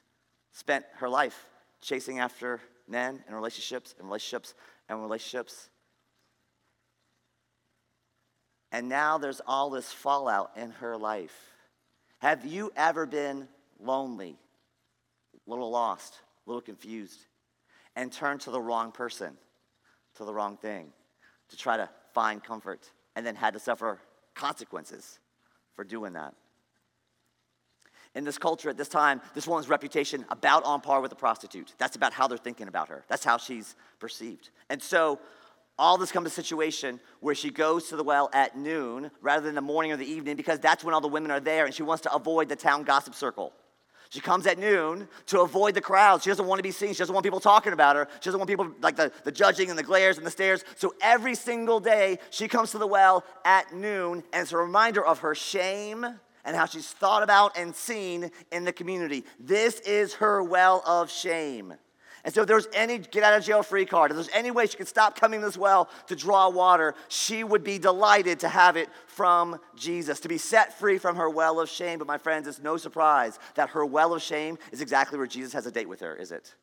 [0.54, 1.50] spent her life
[1.82, 4.54] chasing after men and relationships and relationships
[4.88, 5.70] and relationships.
[8.72, 11.36] And now there's all this fallout in her life.
[12.20, 13.48] Have you ever been
[13.80, 14.38] lonely,
[15.36, 17.26] a little lost, a little confused,
[17.96, 19.38] and turned to the wrong person,
[20.16, 20.92] to the wrong thing,
[21.50, 24.00] to try to find comfort, and then had to suffer
[24.34, 25.20] consequences
[25.76, 26.34] for doing that?
[28.16, 31.74] In this culture at this time, this woman's reputation about on par with a prostitute.
[31.78, 33.04] That's about how they're thinking about her.
[33.08, 34.50] That's how she's perceived.
[34.70, 35.20] And so
[35.80, 39.46] all this comes to a situation where she goes to the well at noon rather
[39.46, 41.74] than the morning or the evening because that's when all the women are there and
[41.74, 43.54] she wants to avoid the town gossip circle.
[44.14, 46.22] She comes at noon to avoid the crowd.
[46.22, 46.90] She doesn't want to be seen.
[46.94, 48.08] She doesn't want people talking about her.
[48.20, 50.64] She doesn't want people like the, the judging and the glares and the stares.
[50.76, 55.04] So every single day, she comes to the well at noon, and it's a reminder
[55.04, 56.06] of her shame
[56.46, 59.24] and how she's thought about and seen in the community.
[59.40, 61.74] This is her well of shame.
[62.26, 64.66] And so, if there's any get out of jail free card, if there's any way
[64.66, 68.78] she could stop coming this well to draw water, she would be delighted to have
[68.78, 72.00] it from Jesus, to be set free from her well of shame.
[72.00, 75.52] But, my friends, it's no surprise that her well of shame is exactly where Jesus
[75.52, 76.56] has a date with her, is it?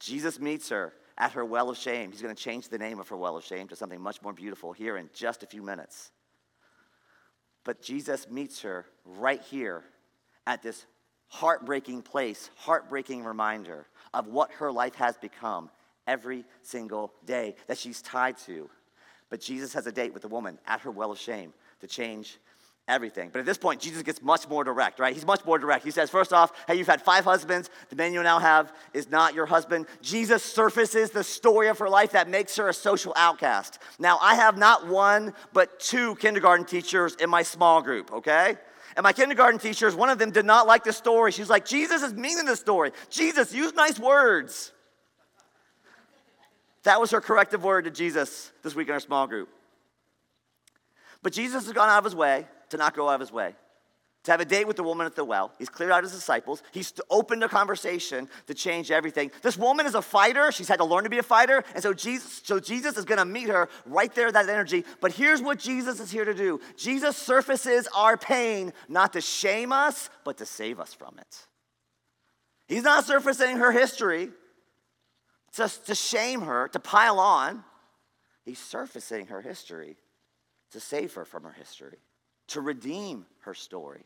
[0.00, 2.10] Jesus meets her at her well of shame.
[2.10, 4.34] He's going to change the name of her well of shame to something much more
[4.34, 6.10] beautiful here in just a few minutes.
[7.64, 9.84] But Jesus meets her right here
[10.46, 10.86] at this
[11.28, 15.70] heartbreaking place, heartbreaking reminder of what her life has become
[16.06, 18.68] every single day that she's tied to.
[19.30, 22.38] But Jesus has a date with the woman at her well of shame to change
[22.88, 23.30] everything.
[23.32, 25.14] But at this point, Jesus gets much more direct, right?
[25.14, 25.84] He's much more direct.
[25.84, 27.70] He says, first off, hey, you've had five husbands.
[27.90, 29.86] The man you now have is not your husband.
[30.00, 33.78] Jesus surfaces the story of her life that makes her a social outcast.
[33.98, 38.56] Now, I have not one, but two kindergarten teachers in my small group, okay?
[38.96, 41.32] And my kindergarten teachers, one of them did not like the story.
[41.32, 42.92] She's like, Jesus is meaning the story.
[43.10, 44.72] Jesus, use nice words.
[46.82, 49.48] That was her corrective word to Jesus this week in our small group.
[51.22, 53.54] But Jesus has gone out of his way to not go out of his way,
[54.24, 55.52] to have a date with the woman at the well.
[55.58, 56.62] He's cleared out his disciples.
[56.72, 59.30] He's opened a conversation to change everything.
[59.42, 60.50] This woman is a fighter.
[60.50, 61.62] She's had to learn to be a fighter.
[61.74, 64.84] And so Jesus, so Jesus is going to meet her right there, that energy.
[65.02, 69.70] But here's what Jesus is here to do Jesus surfaces our pain not to shame
[69.70, 71.46] us, but to save us from it.
[72.68, 74.30] He's not surfacing her history
[75.54, 77.64] just to shame her, to pile on.
[78.46, 79.96] He's surfacing her history
[80.70, 81.98] to save her from her history
[82.52, 84.04] to redeem her story.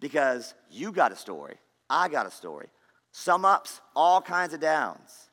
[0.00, 1.56] Because you got a story,
[1.88, 2.68] I got a story.
[3.12, 5.30] Some ups, all kinds of downs.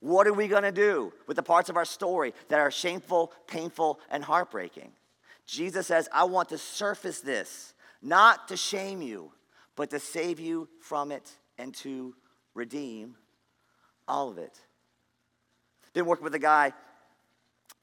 [0.00, 3.32] What are we going to do with the parts of our story that are shameful,
[3.46, 4.92] painful, and heartbreaking?
[5.46, 9.32] Jesus says, I want to surface this, not to shame you,
[9.76, 12.14] but to save you from it and to
[12.54, 13.14] redeem
[14.08, 14.58] all of it.
[15.92, 16.72] Been working with a guy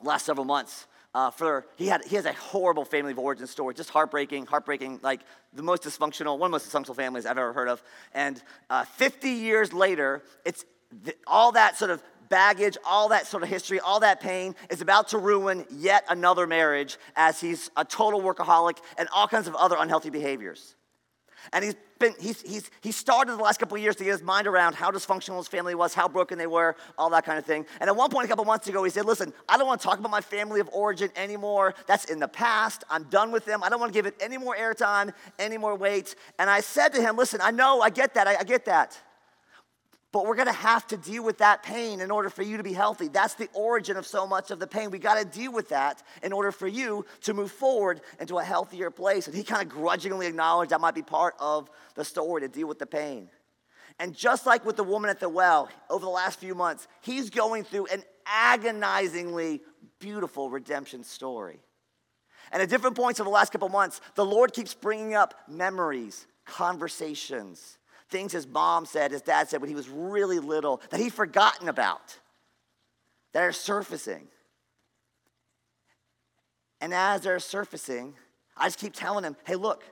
[0.01, 3.73] last several months uh, for he had he has a horrible family of origin story,
[3.73, 7.53] just heartbreaking, heartbreaking, like the most dysfunctional, one of the most dysfunctional families I've ever
[7.53, 7.81] heard of.
[8.13, 10.63] And uh, 50 years later, it's
[11.03, 14.81] th- all that sort of baggage, all that sort of history, all that pain is
[14.81, 19.55] about to ruin yet another marriage as he's a total workaholic and all kinds of
[19.55, 20.75] other unhealthy behaviors.
[21.53, 24.21] And he's been, he's, he's, he started the last couple of years to get his
[24.21, 27.45] mind around how dysfunctional his family was, how broken they were, all that kind of
[27.45, 27.65] thing.
[27.79, 29.87] And at one point, a couple months ago, he said, Listen, I don't want to
[29.87, 31.73] talk about my family of origin anymore.
[31.87, 32.83] That's in the past.
[32.89, 33.63] I'm done with them.
[33.63, 36.15] I don't want to give it any more airtime, any more weight.
[36.39, 38.99] And I said to him, Listen, I know, I get that, I, I get that.
[40.17, 42.73] But we're gonna have to deal with that pain in order for you to be
[42.73, 43.07] healthy.
[43.07, 44.89] That's the origin of so much of the pain.
[44.89, 48.89] We gotta deal with that in order for you to move forward into a healthier
[48.89, 49.27] place.
[49.27, 52.67] And he kind of grudgingly acknowledged that might be part of the story to deal
[52.67, 53.29] with the pain.
[53.99, 57.29] And just like with the woman at the well, over the last few months, he's
[57.29, 59.61] going through an agonizingly
[59.99, 61.59] beautiful redemption story.
[62.51, 66.25] And at different points over the last couple months, the Lord keeps bringing up memories,
[66.43, 67.76] conversations,
[68.09, 71.69] things his mom said, his dad said when he was really little that he'd forgotten
[71.69, 72.17] about,
[73.33, 74.27] that are surfacing.
[76.79, 78.13] And as they're surfacing,
[78.55, 79.83] I just keep telling him, hey, look,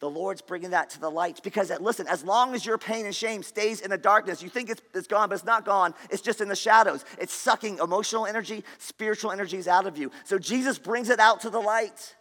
[0.00, 1.40] the Lord's bringing that to the light.
[1.42, 4.48] Because, uh, listen, as long as your pain and shame stays in the darkness, you
[4.48, 5.94] think it's, it's gone, but it's not gone.
[6.10, 7.04] It's just in the shadows.
[7.18, 10.10] It's sucking emotional energy, spiritual energies out of you.
[10.24, 12.14] So Jesus brings it out to the light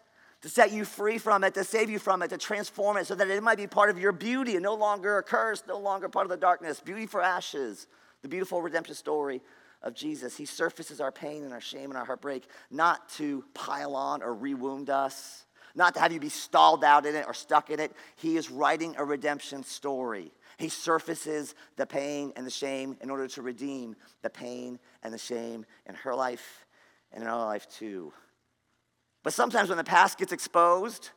[0.44, 3.16] to set you free from it, to save you from it, to transform it so
[3.16, 6.08] that it might be part of your beauty and no longer a curse, no longer
[6.08, 6.80] part of the darkness.
[6.80, 7.88] Beauty for ashes,
[8.22, 9.42] the beautiful redemption story
[9.82, 10.38] of Jesus.
[10.38, 14.36] He surfaces our pain and our shame and our heartbreak not to pile on or
[14.36, 17.94] rewound us not to have you be stalled out in it or stuck in it.
[18.16, 20.32] He is writing a redemption story.
[20.58, 25.18] He surfaces the pain and the shame in order to redeem the pain and the
[25.18, 26.66] shame in her life
[27.12, 28.14] and in our life too.
[29.24, 31.10] But sometimes when the past gets exposed,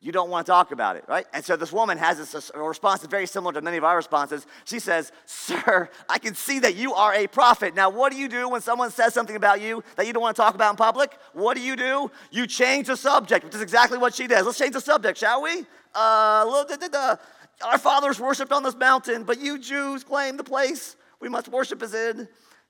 [0.00, 1.26] you don't want to talk about it, right?
[1.32, 3.96] And so this woman has this a response that's very similar to many of our
[3.96, 4.46] responses.
[4.64, 7.74] She says, Sir, I can see that you are a prophet.
[7.74, 10.36] Now, what do you do when someone says something about you that you don't want
[10.36, 11.18] to talk about in public?
[11.32, 12.10] What do you do?
[12.30, 14.46] You change the subject, which is exactly what she does.
[14.46, 15.66] Let's change the subject, shall we?
[15.94, 17.16] Uh,
[17.64, 21.82] our fathers worshiped on this mountain, but you Jews claim the place we must worship
[21.82, 22.28] is in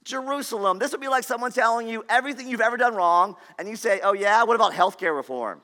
[0.08, 0.78] Jerusalem.
[0.78, 4.00] This would be like someone telling you everything you've ever done wrong, and you say,
[4.02, 5.60] Oh, yeah, what about healthcare reform?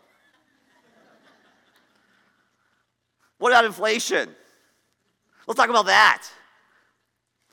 [3.38, 4.28] What about inflation?
[5.46, 6.24] Let's talk about that.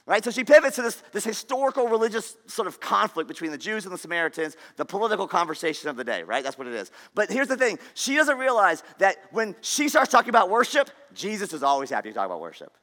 [0.06, 0.24] Right?
[0.24, 3.94] So she pivots to this, this historical religious sort of conflict between the Jews and
[3.94, 6.44] the Samaritans, the political conversation of the day, right?
[6.44, 6.92] That's what it is.
[7.16, 11.54] But here's the thing she doesn't realize that when she starts talking about worship, Jesus
[11.54, 12.76] is always happy to talk about worship.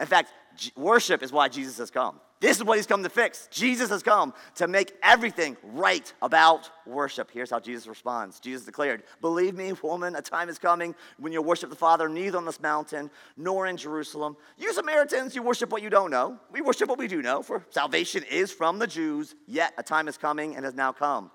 [0.00, 0.32] In fact,
[0.76, 2.20] worship is why Jesus has come.
[2.38, 3.48] This is what he's come to fix.
[3.50, 7.30] Jesus has come to make everything right about worship.
[7.30, 11.44] Here's how Jesus responds Jesus declared, Believe me, woman, a time is coming when you'll
[11.44, 14.36] worship the Father neither on this mountain nor in Jerusalem.
[14.58, 16.38] You Samaritans, you worship what you don't know.
[16.52, 20.06] We worship what we do know, for salvation is from the Jews, yet a time
[20.06, 21.30] is coming and has now come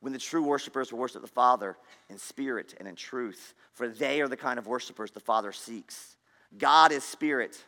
[0.00, 1.76] when the true worshipers will worship the Father
[2.08, 6.16] in spirit and in truth, for they are the kind of worshipers the Father seeks.
[6.56, 7.62] God is spirit,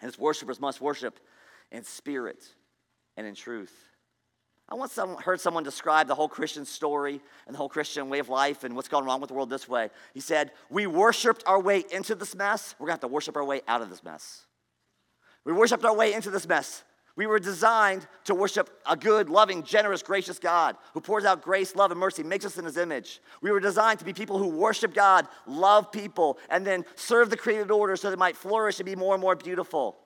[0.00, 1.20] and his worshipers must worship
[1.72, 2.44] in spirit
[3.16, 3.74] and in truth.
[4.68, 8.28] I once heard someone describe the whole Christian story and the whole Christian way of
[8.28, 9.90] life and what's gone wrong with the world this way.
[10.14, 12.74] He said, We worshiped our way into this mess.
[12.78, 14.46] We're going to have to worship our way out of this mess.
[15.44, 16.84] We worshiped our way into this mess.
[17.16, 21.76] We were designed to worship a good, loving, generous, gracious God who pours out grace,
[21.76, 23.20] love, and mercy, makes us in his image.
[23.42, 27.36] We were designed to be people who worship God, love people, and then serve the
[27.36, 29.98] created order so they might flourish and be more and more beautiful.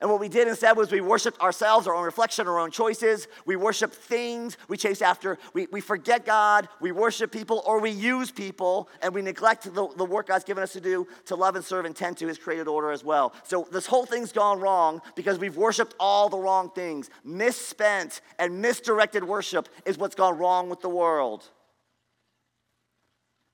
[0.00, 3.28] And what we did instead was we worshiped ourselves, our own reflection, our own choices.
[3.46, 4.56] We worship things.
[4.68, 6.68] We chase after, we, we forget God.
[6.80, 10.62] We worship people or we use people and we neglect the, the work God's given
[10.62, 13.32] us to do to love and serve and tend to his created order as well.
[13.44, 17.08] So this whole thing's gone wrong because we've worshiped all the wrong things.
[17.24, 21.48] Misspent and misdirected worship is what's gone wrong with the world.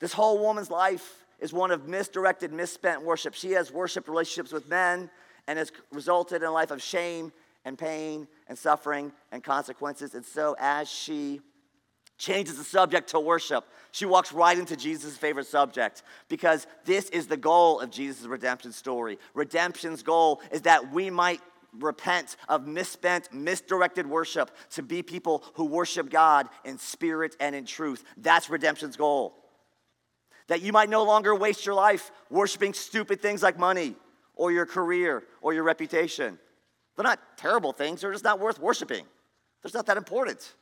[0.00, 3.35] This whole woman's life is one of misdirected, misspent worship.
[3.35, 5.11] She has worshiped relationships with men
[5.50, 7.32] and has resulted in a life of shame
[7.64, 10.14] and pain and suffering and consequences.
[10.14, 11.40] And so, as she
[12.18, 17.26] changes the subject to worship, she walks right into Jesus' favorite subject because this is
[17.26, 19.18] the goal of Jesus' redemption story.
[19.34, 21.40] Redemption's goal is that we might
[21.80, 27.66] repent of misspent, misdirected worship to be people who worship God in spirit and in
[27.66, 28.04] truth.
[28.16, 29.34] That's redemption's goal.
[30.46, 33.96] That you might no longer waste your life worshiping stupid things like money
[34.40, 36.38] or your career or your reputation.
[36.96, 39.05] They're not terrible things, they're just not worth worshiping.
[39.62, 40.55] They're not that important.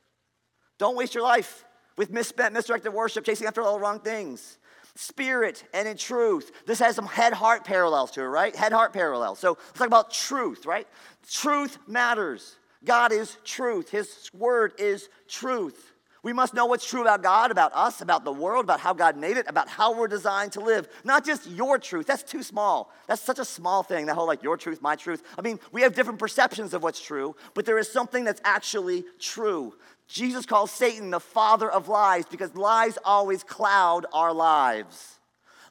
[0.78, 1.64] Don't waste your life
[1.96, 4.58] with misspent, misdirected worship, chasing after all the wrong things.
[4.96, 6.50] Spirit and in truth.
[6.66, 8.54] This has some head heart parallels to it, right?
[8.54, 9.38] Head heart parallels.
[9.38, 10.88] So let's talk about truth, right?
[11.30, 12.56] Truth matters.
[12.84, 15.92] God is truth, His word is truth.
[16.22, 19.16] We must know what's true about God, about us, about the world, about how God
[19.16, 20.88] made it, about how we're designed to live.
[21.04, 22.06] Not just your truth.
[22.06, 22.92] That's too small.
[23.06, 25.22] That's such a small thing, that whole like your truth, my truth.
[25.38, 29.04] I mean, we have different perceptions of what's true, but there is something that's actually
[29.20, 29.74] true.
[30.08, 35.18] Jesus calls Satan the father of lies because lies always cloud our lives.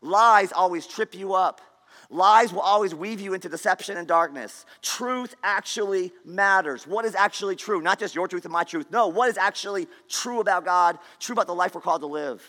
[0.02, 1.60] Lies always trip you up.
[2.10, 4.66] Lies will always weave you into deception and darkness.
[4.82, 6.88] Truth actually matters.
[6.88, 7.82] What is actually true?
[7.82, 8.88] Not just your truth and my truth.
[8.92, 12.42] No, what is actually true about God, true about the life we're called to live,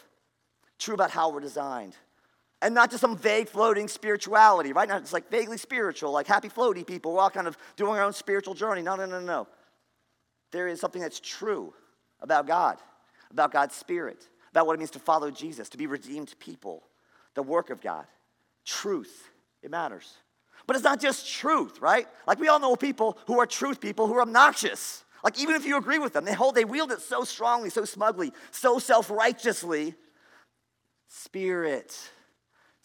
[0.79, 1.97] true about how we're designed.
[2.63, 4.89] And not just some vague floating spirituality, right?
[4.89, 7.13] Not just like vaguely spiritual, like happy floaty people.
[7.13, 8.83] We're all kind of doing our own spiritual journey.
[8.83, 9.47] No, no, no, no.
[10.51, 11.75] There is something that's true
[12.21, 12.79] about God,
[13.31, 16.85] about God's Spirit, about what it means to follow Jesus, to be redeemed people,
[17.35, 18.07] the work of God.
[18.65, 19.31] Truth,
[19.63, 20.13] it matters.
[20.67, 22.07] But it's not just truth, right?
[22.27, 25.05] Like we all know people who are truth people who are obnoxious.
[25.25, 27.85] Like even if you agree with them, they hold, they wield it so strongly, so
[27.85, 29.95] smugly, so self-righteously.
[31.09, 31.97] Spirit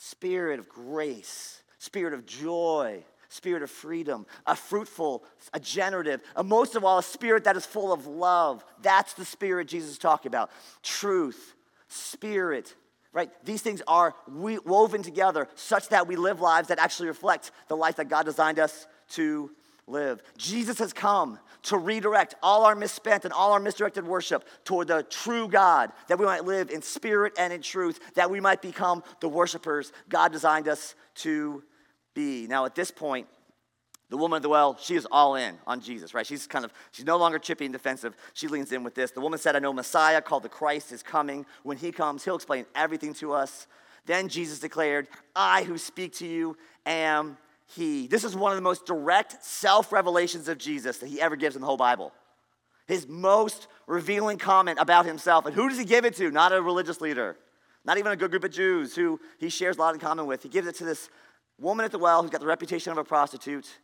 [0.03, 6.75] spirit of grace, spirit of joy, spirit of freedom, a fruitful, a generative, a most
[6.75, 8.65] of all, a spirit that is full of love.
[8.81, 10.51] That's the spirit Jesus is talking about.
[10.81, 11.55] Truth,
[11.87, 12.75] spirit,
[13.13, 13.29] right?
[13.45, 17.95] These things are woven together such that we live lives that actually reflect the life
[17.97, 19.51] that God designed us to
[19.87, 20.21] live.
[20.37, 25.03] Jesus has come to redirect all our misspent and all our misdirected worship toward the
[25.03, 29.03] true God, that we might live in spirit and in truth, that we might become
[29.21, 31.63] the worshipers God designed us to
[32.13, 32.47] be.
[32.47, 33.27] Now, at this point,
[34.13, 36.23] the woman at the well, she is all in on Jesus, right?
[36.23, 38.15] She's kind of, she's no longer chippy and defensive.
[38.33, 39.09] She leans in with this.
[39.09, 41.47] The woman said, I know Messiah called the Christ is coming.
[41.63, 43.65] When he comes, he'll explain everything to us.
[44.05, 47.39] Then Jesus declared, I who speak to you am
[47.75, 48.05] he.
[48.05, 51.55] This is one of the most direct self revelations of Jesus that he ever gives
[51.55, 52.13] in the whole Bible.
[52.87, 55.47] His most revealing comment about himself.
[55.47, 56.29] And who does he give it to?
[56.29, 57.35] Not a religious leader,
[57.83, 60.43] not even a good group of Jews who he shares a lot in common with.
[60.43, 61.09] He gives it to this
[61.59, 63.79] woman at the well who's got the reputation of a prostitute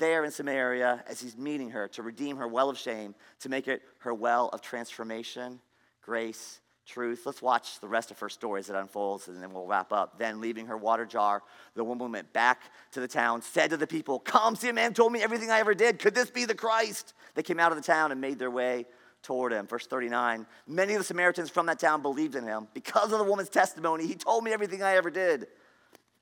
[0.00, 3.68] there in Samaria as he's meeting her to redeem her well of shame, to make
[3.68, 5.60] it her well of transformation,
[6.02, 7.22] grace, truth.
[7.24, 10.18] Let's watch the rest of her story as it unfolds, and then we'll wrap up.
[10.18, 11.42] Then, leaving her water jar,
[11.74, 14.92] the woman went back to the town, said to the people, Come, see a man
[14.92, 16.00] told me everything I ever did.
[16.00, 17.14] Could this be the Christ?
[17.34, 18.86] They came out of the town and made their way
[19.22, 19.66] toward him.
[19.66, 22.66] Verse 39 Many of the Samaritans from that town believed in him.
[22.74, 25.46] Because of the woman's testimony, he told me everything I ever did.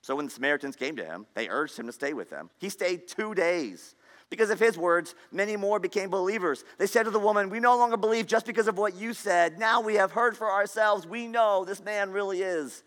[0.09, 2.49] So when the Samaritans came to him, they urged him to stay with them.
[2.57, 3.95] He stayed two days.
[4.31, 6.65] Because of his words, many more became believers.
[6.79, 9.59] They said to the woman, We no longer believe just because of what you said.
[9.59, 11.07] Now we have heard for ourselves.
[11.07, 12.85] We know this man really is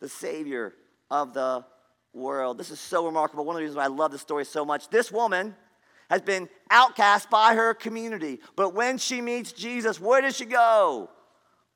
[0.00, 0.74] the Savior
[1.12, 1.64] of the
[2.12, 2.58] world.
[2.58, 3.44] This is so remarkable.
[3.44, 4.88] One of the reasons why I love this story so much.
[4.88, 5.54] This woman
[6.10, 8.40] has been outcast by her community.
[8.56, 11.08] But when she meets Jesus, where does she go?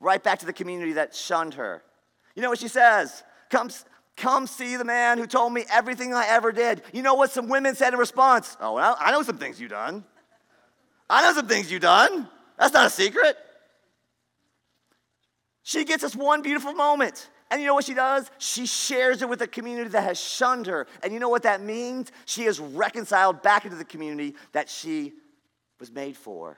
[0.01, 1.83] Right back to the community that shunned her.
[2.35, 3.23] You know what she says?
[3.49, 3.85] Comes,
[4.19, 6.81] Come see the man who told me everything I ever did.
[6.91, 8.57] You know what some women said in response?
[8.59, 10.03] Oh, well, I know some things you've done.
[11.09, 12.27] I know some things you've done.
[12.57, 13.37] That's not a secret.
[15.63, 17.29] She gets this one beautiful moment.
[17.49, 18.29] And you know what she does?
[18.39, 20.85] She shares it with a community that has shunned her.
[21.01, 22.11] And you know what that means?
[22.25, 25.13] She is reconciled back into the community that she
[25.79, 26.57] was made for.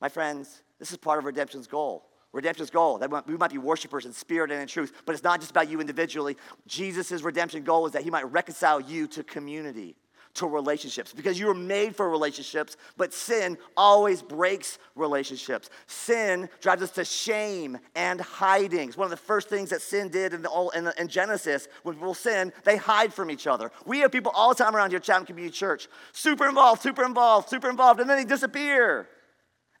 [0.00, 2.98] My friends, this is part of redemption's goal redemption's goal.
[2.98, 5.68] That we might be worshipers in spirit and in truth but it's not just about
[5.68, 6.36] you individually.
[6.66, 9.96] Jesus' redemption goal is that he might reconcile you to community
[10.34, 11.12] to relationships.
[11.12, 15.70] Because you were made for relationships but sin always breaks relationships.
[15.86, 18.88] Sin drives us to shame and hiding.
[18.88, 21.68] It's one of the first things that sin did in, the, in, the, in genesis.
[21.82, 23.70] When people sin they hide from each other.
[23.86, 25.88] We have people all the time around here chatham community church.
[26.12, 29.08] Super involved super involved super involved and then they disappear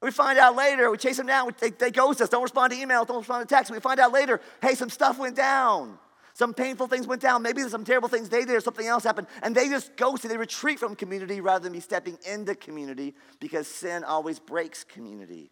[0.00, 2.78] we find out later, we chase them down, they, they ghost us, don't respond to
[2.78, 3.70] emails, don't respond to texts.
[3.70, 5.98] We find out later, hey, some stuff went down.
[6.34, 7.42] Some painful things went down.
[7.42, 9.26] Maybe some terrible things they did or something else happened.
[9.42, 10.30] And they just ghosted.
[10.30, 15.50] They retreat from community rather than be stepping into community because sin always breaks community.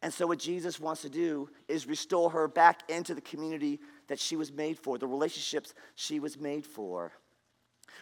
[0.00, 4.20] And so, what Jesus wants to do is restore her back into the community that
[4.20, 7.10] she was made for, the relationships she was made for.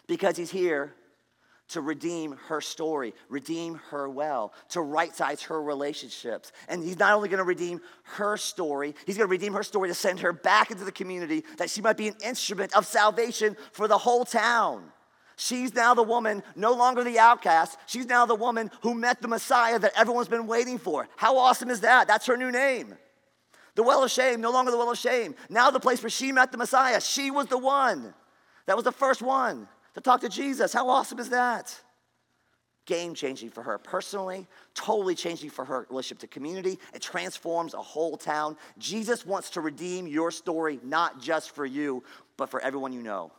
[0.05, 0.93] Because he's here
[1.69, 6.51] to redeem her story, redeem her well, to right size her relationships.
[6.69, 10.19] And he's not only to redeem her story, he's to redeem her story to send
[10.21, 13.97] her back into the community that she might be an instrument of salvation for the
[13.97, 14.91] whole town.
[15.35, 17.77] She's now the woman, no longer the outcast.
[17.85, 21.07] She's now the woman who met the Messiah that everyone's been waiting for.
[21.15, 22.07] How awesome is that?
[22.07, 22.95] That's her new name.
[23.75, 25.35] The well of shame, no longer the well of shame.
[25.49, 26.99] Now the place where she met the Messiah.
[26.99, 28.15] She was the one.
[28.65, 29.67] That was the first one
[29.97, 30.73] to talk to Jesus.
[30.73, 31.75] How awesome is that?
[32.85, 36.77] Game changing for her personally, totally changing for her relationship to community.
[36.93, 38.57] It transforms a whole town.
[38.77, 42.03] Jesus wants to redeem your story, not just for you,
[42.37, 43.31] but for everyone you know.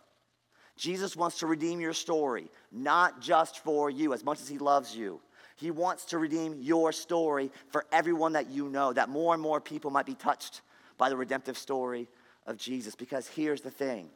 [0.76, 4.96] Jesus wants to redeem your story, not just for you, as much as he loves
[4.96, 5.20] you.
[5.54, 9.60] He wants to redeem your story for everyone that you know, that more and more
[9.60, 10.62] people might be touched
[10.98, 12.08] by the redemptive story
[12.46, 12.96] of Jesus.
[12.96, 14.10] Because here's the thing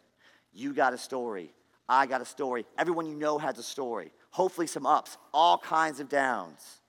[0.53, 1.53] you got a story
[1.89, 2.65] I got a story.
[2.79, 4.13] Everyone you know has a story.
[4.31, 6.81] Hopefully, some ups, all kinds of downs.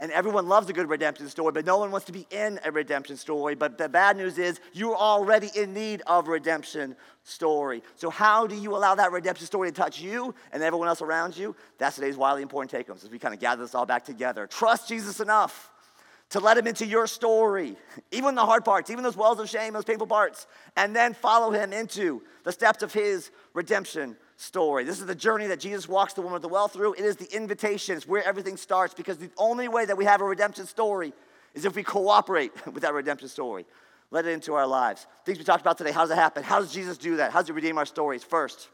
[0.00, 2.72] And everyone loves a good redemption story, but no one wants to be in a
[2.72, 3.54] redemption story.
[3.54, 7.84] But the bad news is you're already in need of a redemption story.
[7.94, 11.36] So, how do you allow that redemption story to touch you and everyone else around
[11.36, 11.54] you?
[11.78, 14.46] That's today's wildly important take homes as we kind of gather this all back together.
[14.46, 15.71] Trust Jesus enough
[16.32, 17.76] to let him into your story,
[18.10, 21.50] even the hard parts, even those wells of shame, those painful parts, and then follow
[21.50, 24.84] him into the steps of his redemption story.
[24.84, 26.94] This is the journey that Jesus walks the woman at the well through.
[26.94, 30.22] It is the invitation, it's where everything starts because the only way that we have
[30.22, 31.12] a redemption story
[31.52, 33.66] is if we cooperate with that redemption story.
[34.10, 35.06] Let it into our lives.
[35.26, 36.42] Things we talked about today, how does it happen?
[36.42, 37.32] How does Jesus do that?
[37.32, 38.24] How does he redeem our stories?
[38.24, 38.68] First,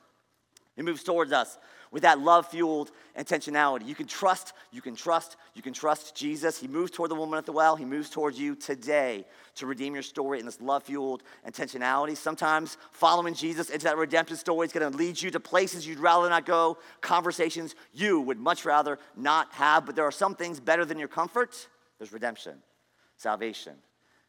[0.76, 1.58] he moves towards us
[1.90, 3.86] with that love fueled intentionality.
[3.86, 6.58] You can trust, you can trust, you can trust Jesus.
[6.58, 7.76] He moves toward the woman at the well.
[7.76, 9.24] He moves towards you today
[9.56, 12.16] to redeem your story in this love fueled intentionality.
[12.16, 15.98] Sometimes following Jesus into that redemption story is going to lead you to places you'd
[15.98, 19.86] rather not go, conversations you would much rather not have.
[19.86, 21.68] But there are some things better than your comfort
[21.98, 22.58] there's redemption,
[23.16, 23.74] salvation,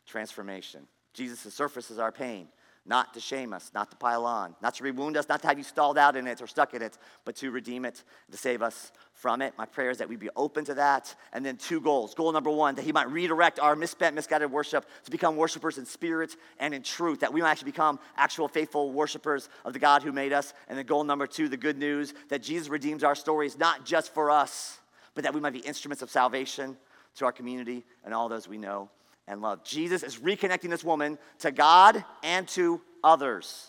[0.07, 0.87] transformation.
[1.13, 2.47] Jesus surfaces our pain
[2.89, 5.59] not to shame us, not to pile on, not to rewound us, not to have
[5.59, 8.63] you stalled out in it or stuck in it, but to redeem it, to save
[8.63, 9.53] us from it.
[9.59, 11.13] My prayer is that we be open to that.
[11.31, 12.15] And then two goals.
[12.15, 15.85] Goal number one, that He might redirect our misspent, misguided worship to become worshipers in
[15.85, 20.01] spirit and in truth, that we might actually become actual faithful worshipers of the God
[20.01, 20.55] who made us.
[20.67, 24.15] And then goal number two, the good news that Jesus redeems our stories, not just
[24.15, 24.79] for us,
[25.13, 26.75] but that we might be instruments of salvation
[27.17, 28.89] to our community and all those we know
[29.29, 29.63] and love.
[29.63, 33.67] Jesus is reconnecting this woman to God and to others.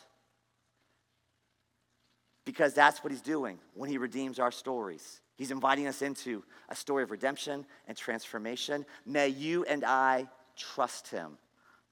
[2.46, 5.20] Because that's what he's doing when he redeems our stories.
[5.36, 8.84] He's inviting us into a story of redemption and transformation.
[9.06, 11.38] May you and I trust him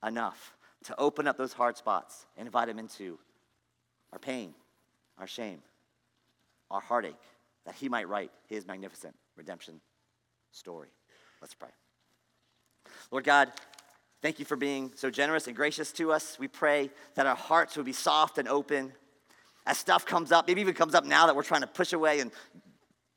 [0.04, 3.18] enough to open up those hard spots and invite him into
[4.12, 4.54] our pain,
[5.18, 5.62] our shame,
[6.70, 7.14] our heartache,
[7.66, 9.80] that he might write his magnificent redemption
[10.52, 10.88] story.
[11.40, 11.70] Let's pray.
[13.10, 13.52] Lord God,
[14.22, 16.38] thank you for being so generous and gracious to us.
[16.38, 18.92] We pray that our hearts would be soft and open.
[19.66, 22.20] As stuff comes up, maybe even comes up now that we're trying to push away
[22.20, 22.30] and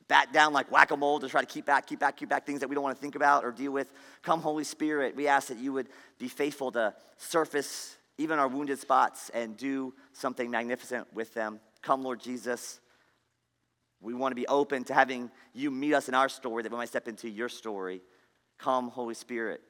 [0.07, 2.45] bat down like whack a mole to try to keep back, keep back, keep back
[2.45, 3.89] things that we don't want to think about or deal with.
[4.21, 5.87] Come, Holy Spirit, we ask that you would
[6.19, 11.61] be faithful to surface even our wounded spots and do something magnificent with them.
[11.81, 12.81] Come, Lord Jesus.
[14.01, 16.77] We want to be open to having you meet us in our story that we
[16.77, 18.01] might step into your story.
[18.61, 19.61] Come, Holy Spirit.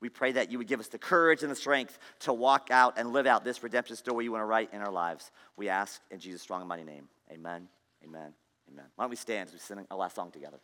[0.00, 2.94] We pray that you would give us the courage and the strength to walk out
[2.96, 5.30] and live out this redemption story you want to write in our lives.
[5.56, 7.08] We ask in Jesus' strong and mighty name.
[7.30, 7.68] Amen.
[8.02, 8.32] Amen.
[8.72, 8.84] Amen.
[8.96, 10.58] Why don't we stand as we sing a last song together?